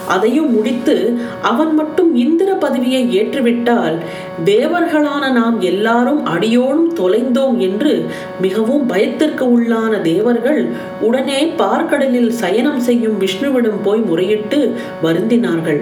அதையும் 0.07 0.51
முடித்து 0.51 0.95
அவன் 1.41 1.73
மட்டும் 1.73 2.11
இந்திர 2.15 2.49
பதவியை 2.53 3.01
ஏற்றுவிட்டால் 3.19 3.97
தேவர்களான 4.45 5.23
நாம் 5.31 5.57
எல்லாரும் 5.71 6.21
அடியோடும் 6.25 6.91
தொலைந்தோம் 6.99 7.57
என்று 7.67 7.93
மிகவும் 8.41 8.85
பயத்திற்கு 8.85 9.45
உள்ளான 9.57 10.01
தேவர்கள் 10.01 10.61
உடனே 11.01 11.39
பார்க்கடலில் 11.57 12.31
சயனம் 12.41 12.79
செய்யும் 12.79 13.17
விஷ்ணுவிடம் 13.19 13.81
போய் 13.83 14.03
முறையிட்டு 14.09 14.59
வருந்தினார்கள். 15.03 15.81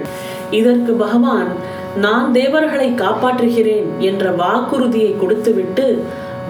இதற்கு 0.50 0.92
பகவான் 0.94 1.50
நான் 1.96 2.28
தேவர்களை 2.32 2.88
காப்பாற்றுகிறேன் 3.02 3.88
என்ற 4.00 4.30
வாக்குறுதியை 4.42 5.12
கொடுத்துவிட்டு 5.16 5.86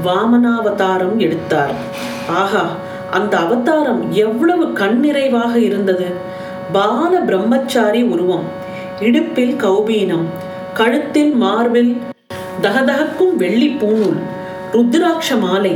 வாமனாவதாரம் 0.07 1.17
எடுத்தார். 1.19 1.75
ஆஹா 2.43 2.65
அந்த 3.11 3.35
அவதாரம் 3.39 4.01
எவ்வளவு 4.27 4.65
கண்ணிறைவாக 4.81 5.55
இருந்தது! 5.69 6.07
பால 6.75 7.13
பிரம்மச்சாரி 7.29 8.03
உருவம். 8.13 8.47
இடுப்பில் 9.01 9.57
கௌபீனம் 9.65 10.27
கழுத்தில் 10.79 11.33
மார்பில் 11.43 11.93
தகதகக்கும் 12.63 13.35
வெள்ளி 13.43 13.69
பூணூல் 13.81 14.19
ருத்ராட்ச 14.73 15.37
மாலை 15.41 15.75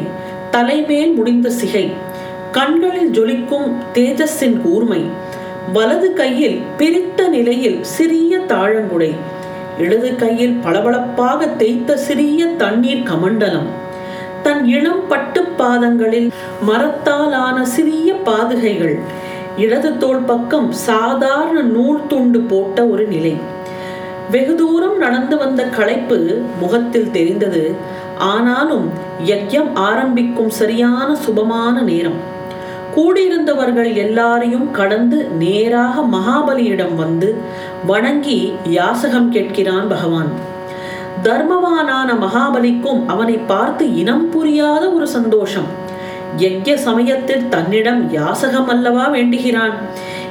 தலைமேல் 0.51 1.13
முடிந்த 1.15 1.49
சிகை 1.51 1.85
கண்களில் 2.53 3.11
ஜொலிக்கும் 3.11 3.69
தேஜஸின் 3.95 4.59
கூர்மை 4.61 5.03
வலது 5.73 6.09
கையில் 6.13 6.59
பிரித்த 6.79 7.29
நிலையில் 7.29 7.79
சிறிய 7.95 8.39
தாழங்குடை 8.53 9.11
இடது 9.79 10.11
கையில் 10.15 10.57
பளபளப்பாக 10.63 11.51
தேய்த்த 11.61 11.97
சிறிய 12.07 12.47
தண்ணீர் 12.63 13.07
கமண்டலம். 13.11 13.69
தன் 14.43 14.65
இளம் 14.69 15.05
பட்டு 15.09 15.43
பாதங்களில் 15.61 16.29
மரத்தாலான 16.69 17.57
சிறிய 17.75 18.11
பாதுகைகள் 18.29 18.97
இடது 19.59 19.97
தோள் 19.97 20.23
பக்கம் 20.31 20.73
சாதாரண 20.73 21.61
நூல் 21.61 22.07
துண்டு 22.07 22.41
போட்ட 22.41 22.87
ஒரு 22.87 23.07
நிலை. 23.07 23.37
வெகு 24.31 24.55
தூரம் 24.55 24.99
நடந்து 24.99 25.37
வந்த 25.39 25.63
களைப்பு 25.63 26.19
முகத்தில் 26.61 27.11
தெரிந்தது. 27.11 27.75
ஆனாலும் 28.19 28.91
யஜ்யம் 29.27 29.71
ஆரம்பிக்கும் 29.75 30.51
சரியான 30.51 31.17
சுபமான 31.27 31.83
நேரம். 31.83 32.19
கூடியிருந்தவர்கள் 32.97 33.95
எல்லாரையும் 33.95 34.71
கடந்து 34.71 35.19
நேராக 35.25 36.01
மகாபலியிடம் 36.01 36.95
வந்து 36.95 37.37
வணங்கி 37.87 38.53
யாசகம் 38.65 39.33
கேட்கிறான் 39.33 39.89
பகவான். 39.89 40.31
தர்மவானான 41.23 42.11
மகாபலிக்கும் 42.25 43.07
அவனை 43.07 43.35
பார்த்து 43.35 43.95
இனம் 43.95 44.31
புரியாத 44.31 44.91
ஒரு 44.91 45.07
சந்தோஷம். 45.09 45.69
யஜ்ய 46.37 46.75
சமயத்தில் 46.75 47.49
தன்னிடம் 47.49 48.13
யாசகம் 48.13 48.69
அல்லவா 48.69 49.09
வேண்டுகிறான். 49.09 49.75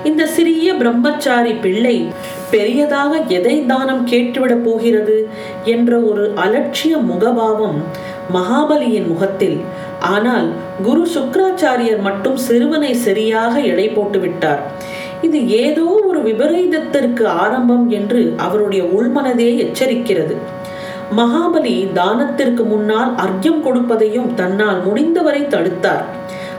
இந்த 0.04 0.26
சிறிய 0.26 0.74
பிரம்மச்சாரி 0.74 1.54
பிள்ளை 1.54 2.08
பெரியதாக 2.52 3.18
எதை 3.28 3.66
தானம் 3.66 4.08
கேட்டுவிடப் 4.08 4.64
போகிறது 4.64 5.30
என்ற 5.64 6.00
ஒரு 6.00 6.34
அலட்சிய 6.36 6.98
முகபாவம் 7.12 7.80
மகாபலியின் 8.34 9.08
முகத்தில். 9.08 9.58
ஆனால் 10.00 10.48
குரு 10.84 11.08
சுக்கராச்சாரியர் 11.16 12.02
மட்டும் 12.02 12.38
சிறுவனை 12.38 12.94
சரியாக 12.94 13.60
எடை 13.60 13.88
போட்டு 13.90 14.20
விட்டார். 14.20 14.62
இது 15.22 15.50
ஏதோ 15.50 16.04
ஒரு 16.08 16.20
விபரீதத்திற்கு 16.22 17.26
ஆரம்பம் 17.26 17.90
என்று 17.90 18.34
அவருடைய 18.38 18.84
உள்மனதே 18.84 19.50
எச்சரிக்கிறது. 19.66 20.38
மகாபலி 21.16 21.88
தானத்திற்கு 21.94 22.64
முன்னால் 22.64 23.16
அர்க்கம் 23.16 23.64
கொடுப்பதையும் 23.66 24.34
தன்னால் 24.34 24.84
முடிந்தவரை 24.84 25.42
தடுத்தார். 25.42 26.04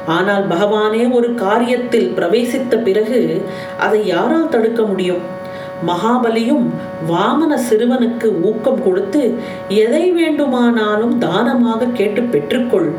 ஆனால் 0.07 0.47
பகவானே 0.47 1.13
ஒரு 1.13 1.35
காரியத்தில் 1.35 2.15
பிரவேசித்த 2.15 2.83
பிறகு 2.83 3.43
அதை 3.79 4.07
யாரால் 4.07 4.49
தடுக்க 4.49 4.83
முடியும்? 4.83 5.37
மகாபலியும் 5.87 6.65
வாமன 7.09 7.59
சிறுவனுக்கு 7.71 8.43
ஊக்கம் 8.43 8.83
கொடுத்து 8.83 9.35
எதை 9.69 10.11
வேண்டுமானாலும் 10.11 11.19
தானமாக 11.19 11.85
கேட்டு 11.85 12.21
பெற்றுக்கொள் 12.21 12.91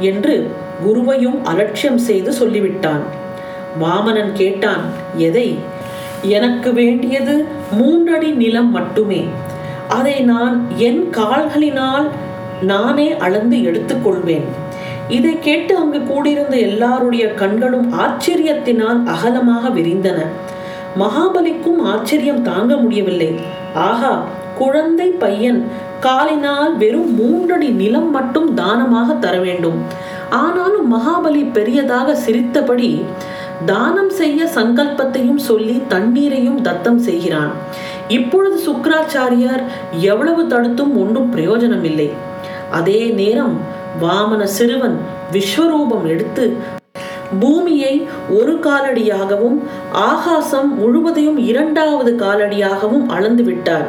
என்று 0.00 0.50
குருவையும் 0.86 1.42
அலட்சியம் 1.42 1.98
செய்து 1.98 2.32
சொல்லிவிட்டான். 2.32 3.02
வாமனன் 3.80 4.32
கேட்டான் 4.32 4.82
எதை? 5.16 5.58
எனக்கு 6.22 6.72
வேண்டியது 6.72 7.44
மூன்றடி 7.70 8.30
நிலம் 8.30 8.70
மட்டுமே. 8.70 9.24
அதை 9.96 10.16
நான் 10.32 10.54
என் 10.88 11.02
கால்களினால் 11.18 12.06
நானே 12.70 13.08
அளந்து 13.26 13.56
எடுத்துக்கொள்வேன். 13.68 14.46
இதை 15.16 15.32
கேட்டு 15.46 15.72
அங்கு 15.80 16.00
கூடியிருந்த 16.10 16.56
எல்லாருடைய 16.68 17.24
கண்களும் 17.40 17.88
ஆச்சரியத்தினால் 18.04 19.00
அகலமாக 19.14 19.64
விரிந்தன. 19.78 20.18
மகாபலிக்கும் 21.02 21.80
ஆச்சரியம் 21.92 22.44
தாங்க 22.48 22.72
முடியவில்லை. 22.82 23.30
ஆகா 23.88 24.12
குழந்தை 24.60 25.08
பையன் 25.22 25.60
காலினால் 26.06 26.72
வெறும் 26.82 27.12
மூன்றடி 27.20 27.68
நிலம் 27.80 28.10
மட்டும் 28.16 28.48
தானமாக 28.60 29.14
தர 29.24 29.34
வேண்டும். 29.46 29.78
ஆனாலும் 30.42 30.88
மகாபலி 30.94 31.42
பெரியதாக 31.56 32.14
சிரித்தபடி 32.24 32.90
தானம் 33.70 34.12
செய்ய 34.20 34.46
சங்கல்பத்தையும் 34.56 35.42
சொல்லி 35.48 35.76
தண்ணீரையும் 35.92 36.60
தத்தம் 36.66 37.02
செய்கிறான். 37.08 37.52
இப்பொழுது 38.08 38.72
சுக்கராச்சாரியார் 38.72 39.62
எவ்வளவு 39.92 40.46
தடுத்தும் 40.46 40.98
ஒன்றும் 41.00 41.36
பிரயோஜனம் 41.36 41.84
இல்லை 41.84 42.10
அதே 42.70 43.04
நேரம் 43.06 43.60
வாமன 44.02 44.42
சிறுவன் 44.42 44.98
விஸ்வரூபம் 45.32 46.06
எடுத்து 46.06 46.56
பூமியை 47.40 48.06
ஒரு 48.30 48.58
காலடியாகவும் 48.62 49.62
ஆகாசம் 49.92 50.78
முழுவதையும் 50.78 51.38
இரண்டாவது 51.38 52.12
காலடியாகவும் 52.12 53.06
அளந்து 53.06 53.42
விட்டார். 53.42 53.86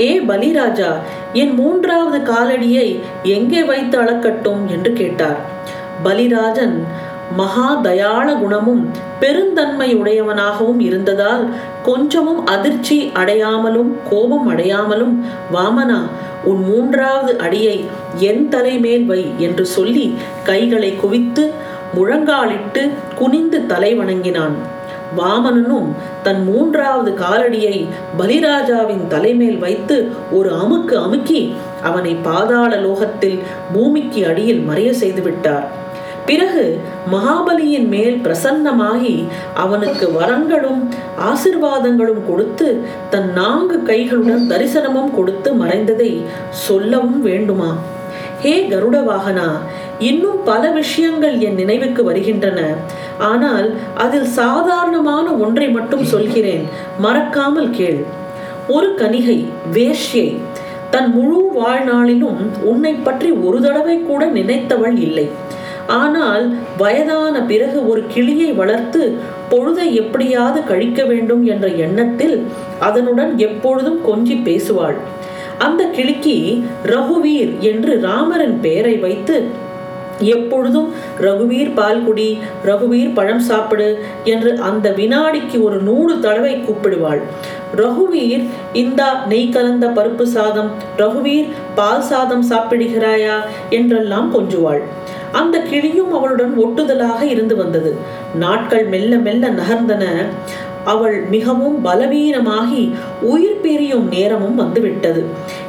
ஏ 0.00 0.20
பலிராஜா 0.20 0.92
என் 1.32 1.54
மூன்றாவது 1.54 2.32
காலடியை 2.32 3.00
எங்கே 3.22 3.62
வைத்து 3.62 4.02
அளக்கட்டும்? 4.02 4.66
என்று 4.66 4.92
கேட்டார். 4.92 5.36
பலிராஜன் 6.04 6.84
மகா 7.36 7.74
தயாள 7.74 8.32
குணமும் 8.32 8.90
பெருந்தன்மை 9.20 9.96
உடையவனாகவும் 9.96 10.80
இருந்ததால் 10.80 11.48
கொஞ்சமும் 11.82 12.46
அதிர்ச்சி 12.46 13.10
அடையாமலும் 13.14 13.92
கோபம் 14.10 14.48
அடையாமலும் 14.48 15.14
வாமனா 15.52 16.00
உன் 16.44 16.64
மூன்றாவது 16.64 17.38
அடியை 17.38 17.84
என் 18.16 18.48
தலைமேல் 18.48 19.04
வை 19.04 19.32
என்று 19.38 19.66
சொல்லி 19.66 20.14
கைகளை 20.44 20.96
குவித்து 20.96 21.52
முழங்காலிட்டு 21.94 22.90
குனிந்து 23.14 23.66
தலை 23.66 23.94
வணங்கினான். 23.94 24.78
வாமனனும் 25.16 25.88
தன் 26.22 26.44
மூன்றாவது 26.44 27.10
காலடியை 27.12 27.88
பலிராஜாவின் 28.18 29.06
தலைமேல் 29.06 29.58
வைத்து 29.58 30.12
ஒரு 30.32 30.50
அமுக்கு 30.54 30.94
அமுக்கி 30.94 31.54
அவனை 31.82 32.14
பாதாள 32.14 32.76
லோகத்தில் 32.76 33.38
பூமிக்கு 33.72 34.26
அடியில் 34.26 34.64
மறைய 34.68 34.90
செய்துவிட்டார் 35.00 35.66
பிறகு 36.30 36.64
மகாபலியின் 37.12 37.86
மேல் 37.88 38.18
பிரசன்னமாகி 38.24 39.14
அவனுக்கு 39.54 40.06
வரங்களும் 40.10 40.82
ஆசிர்வாதங்களும் 41.28 42.24
கொடுத்து 42.26 42.66
தன் 43.12 43.30
நான்கு 43.32 43.76
கைகளுடன் 43.86 44.44
தரிசனமும் 44.52 45.14
கொடுத்து 45.14 45.50
மறைந்ததை 45.54 46.10
சொல்லவும் 46.66 47.20
வேண்டுமா? 47.22 47.70
ஹே 48.42 48.54
கருட 48.70 48.98
வாகனா 49.08 49.48
இன்னும் 49.98 50.38
பல 50.44 50.62
விஷயங்கள் 50.70 51.34
என் 51.38 51.54
நினைவுக்கு 51.54 52.04
வருகின்றன. 52.04 52.60
ஆனால் 53.30 53.66
அதில் 54.04 54.28
சாதாரணமான 54.40 55.26
ஒன்றை 55.44 55.68
மட்டும் 55.70 56.04
சொல்கிறேன். 56.04 56.64
மறக்காமல் 56.98 57.70
கேள். 57.70 58.00
ஒரு 58.68 58.88
கனிகை 58.98 59.38
வேஷ்யை 59.72 60.28
தன் 60.90 61.10
முழு 61.16 61.40
வாழ்நாளிலும் 61.58 62.40
உன்னை 62.70 62.92
பற்றி 62.92 63.30
ஒரு 63.30 63.60
தடவை 63.60 63.98
கூட 64.02 64.24
நினைத்தவள் 64.38 64.98
இல்லை. 65.08 65.28
ஆனால் 65.98 66.44
வயதான 66.78 67.42
பிறகு 67.42 67.78
ஒரு 67.88 68.02
கிளியை 68.14 68.50
வளர்த்து 68.52 69.02
பொழுதை 69.50 69.86
எப்படியாவது 69.92 70.60
கழிக்க 70.64 71.04
வேண்டும் 71.04 71.42
என்ற 71.44 71.68
எண்ணத்தில் 71.86 72.36
அதனுடன் 72.80 73.32
எப்பொழுதும் 73.38 74.00
கொஞ்சி 74.10 74.36
பேசுவாள். 74.48 74.98
அந்த 75.58 75.82
கிளிக்கு 75.96 76.36
ரகுவீர் 76.84 77.58
என்று 77.70 77.94
ராமரின் 78.02 78.56
பெயரை 78.60 78.94
வைத்து 78.98 79.38
எப்பொழுதும் 80.34 80.88
ரகுவீர் 81.20 81.70
பால் 81.74 82.00
குடி 82.04 82.38
ரகுவீர் 82.64 83.12
பழம் 83.14 83.40
சாப்பிடு 83.40 83.86
என்று 84.24 84.50
அந்த 84.68 84.86
வினாடிக்கு 84.90 85.58
ஒரு 85.62 85.78
நூறு 85.80 86.14
தடவை 86.20 86.54
கூப்பிடுவாள். 86.56 87.20
ரகுவீர் 87.76 88.44
இந்தா 88.72 89.08
நெய் 89.28 89.48
கலந்த 89.48 89.86
பருப்பு 89.88 90.22
சாதம் 90.36 90.70
ரகுவீர் 90.96 91.48
பால் 91.74 92.06
சாதம் 92.10 92.44
சாப்பிடுகிறாயா? 92.50 93.36
என்றெல்லாம் 93.70 94.28
கொஞ்சுவாள். 94.34 94.82
அந்த 95.32 95.60
கிளியும் 95.60 96.12
அவளுடன் 96.12 96.58
ஒட்டுதலாக 96.58 97.22
இருந்து 97.22 97.56
வந்தது. 97.56 97.96
நாட்கள் 98.34 98.84
மெல்ல 98.84 99.16
மெல்ல 99.16 99.50
நகர்ந்தன. 99.50 100.04
அவள் 100.84 101.22
மிகவும் 101.22 101.84
பலவீனமாகி 101.84 102.94
உயிர் 103.20 103.60
பிரியும் 103.60 104.08
நேரமும் 104.08 104.54
வந்துவிட்டது. 104.54 105.24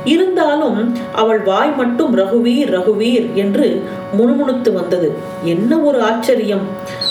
இருந்தாலும் 0.05 0.97
அவள் 1.15 1.39
வாய் 1.39 1.73
மட்டும் 1.75 2.17
ரகுவீர் 2.17 2.71
ரகுவீர் 2.71 3.33
என்று 3.33 3.83
முணுமுணுத்து 4.17 4.73
வந்தது. 4.73 5.13
என்ன 5.43 5.79
ஒரு 5.79 6.01
ஆச்சரியம். 6.01 6.61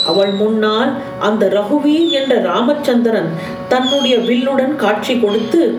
அவள் 0.06 0.30
முன்னால் 0.30 0.92
அந்த 1.18 1.48
ரகுவீர் 1.48 2.10
என்ற 2.10 2.40
ராமச்சந்திரன் 2.40 3.28
தன்னுடைய 3.68 4.16
வில்லுடன் 4.16 4.76
காட்சி 4.76 5.18
கொடுத்து 5.18 5.78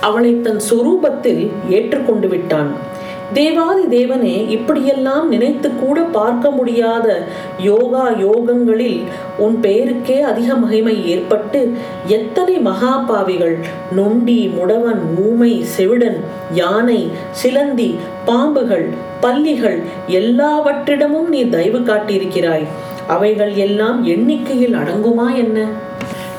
அவளை 0.00 0.40
தன் 0.40 0.60
சொரூபத்தில் 0.70 1.50
ஏற்றுக்கொண்டு 1.68 2.28
விட்டான். 2.28 2.94
தேவாதி 3.34 3.84
தேவனே 3.86 4.48
இப்படியெல்லாம் 4.48 5.28
நினைத்து 5.28 5.76
கூட 5.76 6.02
பார்க்க 6.02 6.50
முடியாத 6.50 7.26
யோகா 7.58 8.10
யோகங்களில் 8.10 9.02
உன் 9.38 9.60
பெயருக்கே 9.60 10.20
அதிக 10.20 10.54
மகிமை 10.54 11.06
ஏற்பட்டு 11.06 11.72
எத்தனை 12.06 12.58
மகாபாவிகள் 12.58 13.58
நொண்டி 13.92 14.48
முடவன் 14.48 15.00
ஊமை 15.18 15.64
செவிடன் 15.78 16.20
யானை 16.52 17.10
சிலந்தி 17.30 17.94
பாம்புகள் 18.26 18.88
பல்லிகள் 19.20 19.82
எல்லாவற்றிடமும் 20.08 21.28
நீ 21.28 21.48
தயவு 21.48 21.78
காட்டியிருக்கிறாய். 21.78 22.66
அவைகள் 23.06 23.54
எல்லாம் 23.54 24.04
எண்ணிக்கையில் 24.04 24.74
அடங்குமா 24.74 25.34
என்ன? 25.34 25.66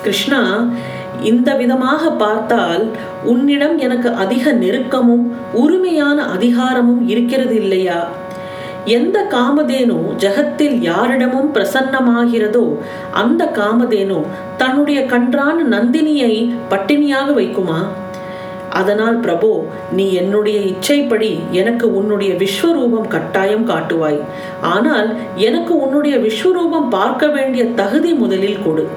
கிருஷ்ணா 0.01 0.69
இந்த 1.23 1.55
விதமாக 1.55 2.11
பார்த்தால் 2.11 2.91
உன்னிடம் 3.23 3.77
எனக்கு 3.77 4.13
அதிக 4.13 4.51
நெருக்கமும் 4.51 5.31
உரிமையான 5.53 6.25
அதிகாரமும் 6.25 7.07
இருக்கிறது 7.07 7.55
இல்லையா 7.55 8.07
எந்த 8.85 9.27
காமதேனு 9.31 9.97
ஜகத்தில் 10.17 10.77
யாரிடமும் 10.81 11.53
பிரசன்னமாகிறதோ 11.53 12.77
அந்த 13.11 13.45
காமதேனு 13.45 14.25
தன்னுடைய 14.57 15.05
கன்றான 15.05 15.63
நந்தினியை 15.63 16.53
பட்டினியாக 16.69 17.33
வைக்குமா? 17.33 17.79
அதனால் 18.69 19.17
பிரபு 19.19 19.65
நீ 19.91 20.13
என்னுடைய 20.13 20.59
இச்சைப்படி 20.59 21.39
எனக்கு 21.51 21.95
உன்னுடைய 21.95 22.33
விஸ்வரூபம் 22.33 23.07
கட்டாயம் 23.07 23.67
காட்டுவாய். 23.67 24.19
ஆனால் 24.61 25.15
எனக்கு 25.35 25.79
உன்னுடைய 25.79 26.17
விஸ்வரூபம் 26.17 26.89
பார்க்க 26.89 27.27
வேண்டிய 27.27 27.65
தகுதி 27.65 28.13
முதலில் 28.13 28.63
கொடு. 28.63 28.87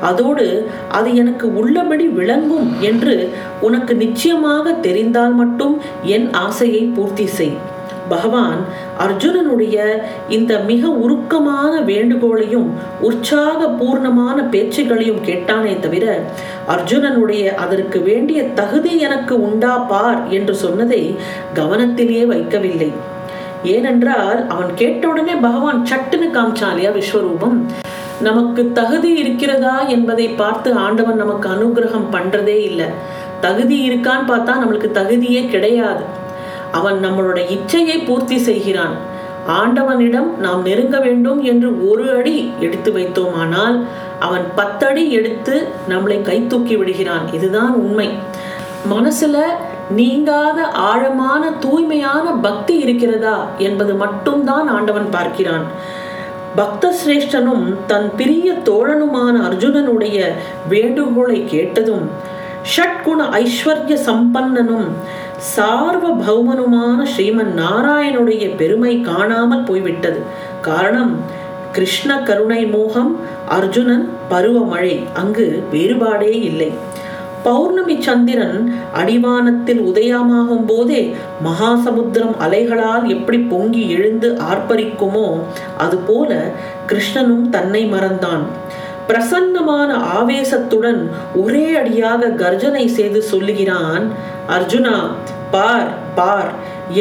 அதோடு 0.00 0.70
அது 0.88 1.14
எனக்கு 1.14 1.54
உள்ளபடி 1.54 2.04
விளங்கும் 2.04 2.80
என்று 2.80 3.32
உனக்கு 3.60 3.94
நிச்சயமாக 3.94 4.72
தெரிந்தால் 4.72 5.34
மட்டும் 5.34 5.80
என் 6.04 6.32
ஆசையை 6.32 6.82
பூர்த்தி 6.82 7.26
செய். 7.26 7.56
பகவான் 8.08 8.60
அர்ஜுனனுடைய 9.04 9.76
இந்த 10.28 10.58
மிக 10.58 10.88
உருக்கமான 11.04 11.72
வேண்டுகோளையும் 11.80 12.68
உற்சாக 13.00 13.68
பூர்ணமான 13.80 14.36
பேச்சுகளையும் 14.48 15.22
கேட்டானே 15.28 15.74
தவிர 15.80 16.06
அர்ஜுனனுடைய 16.74 17.54
அதற்கு 17.54 18.00
வேண்டிய 18.02 18.42
தகுதி 18.60 18.94
எனக்கு 18.98 19.36
உண்டா 19.48 19.76
பார் 19.92 20.28
என்று 20.28 20.54
சொன்னதை 20.54 21.02
கவனத்திலேயே 21.54 22.24
வைக்கவில்லை. 22.32 22.90
ஏனென்றால் 23.64 24.46
அவன் 24.46 24.72
கேட்டவுடனே 24.74 25.34
பகவான் 25.34 25.86
சட்டுன்னு 25.90 26.28
காமிச்சாலியா 26.36 26.90
விஸ்வரூபம்? 26.98 27.56
நமக்கு 28.20 28.62
தகுதி 28.72 29.10
இருக்கிறதா 29.14 29.74
என்பதை 29.86 30.28
பார்த்து 30.28 30.68
ஆண்டவன் 30.84 31.16
நமக்கு 31.16 31.48
அனுகிரகம் 31.48 32.08
பண்றதே 32.12 32.56
இல்லை. 32.68 32.86
தகுதி 33.40 33.76
இருக்கான்னு 33.88 34.30
பார்த்தா 34.30 34.54
நம்மளுக்கு 34.62 34.90
தகுதியே 35.00 35.42
கிடையாது. 35.48 36.04
அவன் 36.72 37.04
நம்மளோட 37.04 37.38
இச்சையை 37.56 38.06
பூர்த்தி 38.06 38.38
செய்கிறான். 38.38 38.96
ஆண்டவனிடம் 39.46 40.36
நாம் 40.38 40.62
நெருங்க 40.62 40.98
வேண்டும் 40.98 41.42
என்று 41.42 41.88
ஒரு 41.88 42.16
அடி 42.16 42.52
எடுத்து 42.60 42.92
வைத்தோமானால் 42.92 43.84
அவன் 44.18 44.44
பத்தடி 44.54 45.12
எடுத்து 45.12 45.68
நம்மளை 45.88 46.22
கை 46.22 46.46
தூக்கி 46.46 46.76
விடுகிறான். 46.76 47.32
இதுதான் 47.32 47.74
உண்மை. 47.74 48.10
மனசுல 48.90 49.38
நீங்காத 49.90 50.64
ஆழமான 50.64 51.52
தூய்மையான 51.60 52.30
பக்தி 52.30 52.78
இருக்கிறதா 52.78 53.46
என்பது 53.58 53.94
மட்டும்தான் 53.94 54.68
ஆண்டவன் 54.68 55.08
பார்க்கிறான். 55.10 55.66
பக்த 56.56 56.94
சிரேஷ்டனும் 57.04 57.74
தன் 57.86 58.12
பிரிய 58.16 58.52
தோழனுமான 58.52 59.34
அர்ஜுனனுடைய 59.48 60.26
வேண்டுகோளை 60.68 61.44
கேட்டதும் 61.44 62.36
ஷட்குண 62.62 63.20
ஐஸ்வர்ய 63.42 63.96
சம்பன்னனும் 64.06 64.88
சார்வ 65.36 66.08
பௌமனுமான 66.26 67.06
ஸ்ரீமன் 67.16 67.52
நாராயணுடைய 67.56 68.56
பெருமை 68.56 69.00
காணாமல் 69.00 69.62
போய்விட்டது. 69.62 70.22
காரணம் 70.60 71.16
கிருஷ்ண 71.72 72.22
கருணை 72.22 72.66
மோகம் 72.66 73.20
அர்ஜுனன் 73.48 74.08
பருவமழை 74.30 75.02
அங்கு 75.14 75.62
வேறுபாடே 75.72 76.32
இல்லை. 76.42 76.70
பௌர்ணமி 77.42 78.02
சந்திரன் 78.02 78.74
அடிவானத்தில் 78.94 79.80
உதயமாகும் 79.80 80.64
போதே 80.66 81.14
மகாசமுத்திரம் 81.44 82.34
அலைகளால் 82.40 83.06
எப்படி 83.06 83.38
பொங்கி 83.38 83.90
எழுந்து 83.90 84.36
ஆர்ப்பரிக்குமோ 84.50 85.28
அதுபோல 85.78 86.52
கிருஷ்ணனும் 86.86 87.48
தன்னை 87.48 87.86
மறந்தான். 87.92 88.44
பிரசன்னமான 89.08 89.90
ஆவேசத்துடன் 90.18 91.00
ஒரே 91.42 91.66
அடியாக 91.74 92.30
கர்ஜனை 92.42 92.86
செய்து 92.86 93.22
சொல்லுகிறான் 93.22 94.04
அர்ஜுனா 94.56 94.96
பார் 95.50 95.90
பார் 96.14 96.50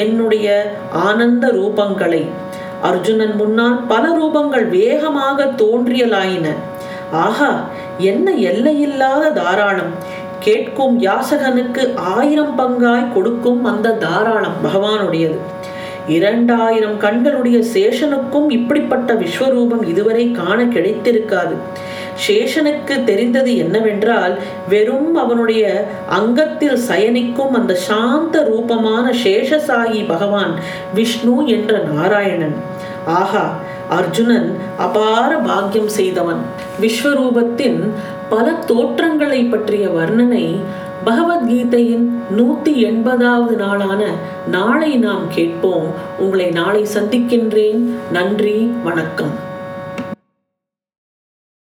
என்னுடைய 0.03 0.47
ஆனந்த 0.91 1.47
ரூபங்களை. 1.47 2.21
அர்ஜுனன் 2.81 3.35
முன்னால் 3.35 3.77
பல 3.87 4.03
ரூபங்கள் 4.19 4.65
வேகமாக 4.69 5.45
தோன்றியலாயின. 5.61 6.47
ஆஹா 7.11 7.51
என்ன 7.97 8.31
எல்லையில்லாத 8.51 9.29
தாராளம். 9.29 9.93
கேட்கும் 10.39 10.95
யாசகனுக்கு 11.01 11.83
ஆயிரம் 11.95 12.53
பங்காய் 12.59 13.13
கொடுக்கும் 13.13 13.63
அந்த 13.63 13.95
தாராளம் 14.05 14.59
பகவானுடையது. 14.65 15.39
இரண்டாயிரம் 16.17 16.97
கண்களுடைய 16.99 17.57
சேஷனுக்கும் 17.73 18.47
இப்படிப்பட்ட 18.57 19.13
விஸ்வரூபம் 19.13 19.83
இதுவரை 19.87 20.25
காண 20.31 20.59
கிடைத்திருக்காது. 20.75 21.55
சேஷனுக்கு 22.27 23.03
தெரிந்தது 23.03 23.57
என்னவென்றால் 23.57 24.39
வெறும் 24.69 25.15
அவனுடைய 25.15 25.87
அங்கத்தில் 26.09 26.79
சயனிக்கும் 26.89 27.49
அந்த 27.49 27.75
சாந்த 27.75 28.43
ரூபமான 28.43 29.13
சேஷசாயி 29.23 30.07
பகவான் 30.07 30.53
விஷ்ணு 30.93 31.47
என்ற 31.47 31.79
நாராயணன். 31.79 32.55
ஆஹா 33.05 33.57
அர்ஜுனன் 33.89 34.55
அபார 34.77 35.35
பாக்கியம் 35.35 35.87
செய்தவன். 35.87 36.41
விஸ்வரூபத்தின் 36.81 37.79
பல 38.29 38.51
தோற்றங்களை 38.51 39.43
பற்றிய 39.43 39.89
வர்ணனை 39.89 40.57
பகவத்கீதையின் 41.05 42.05
நூத்தி 42.37 42.73
எண்பதாவது 42.75 43.55
நாளான 43.55 44.05
நாளை 44.47 44.95
நாம் 44.95 45.25
கேட்போம். 45.29 45.93
உங்களை 46.19 46.49
நாளை 46.49 46.87
சந்திக்கின்றேன். 46.93 47.99
நன்றி 48.11 48.73
வணக்கம். 48.83 49.55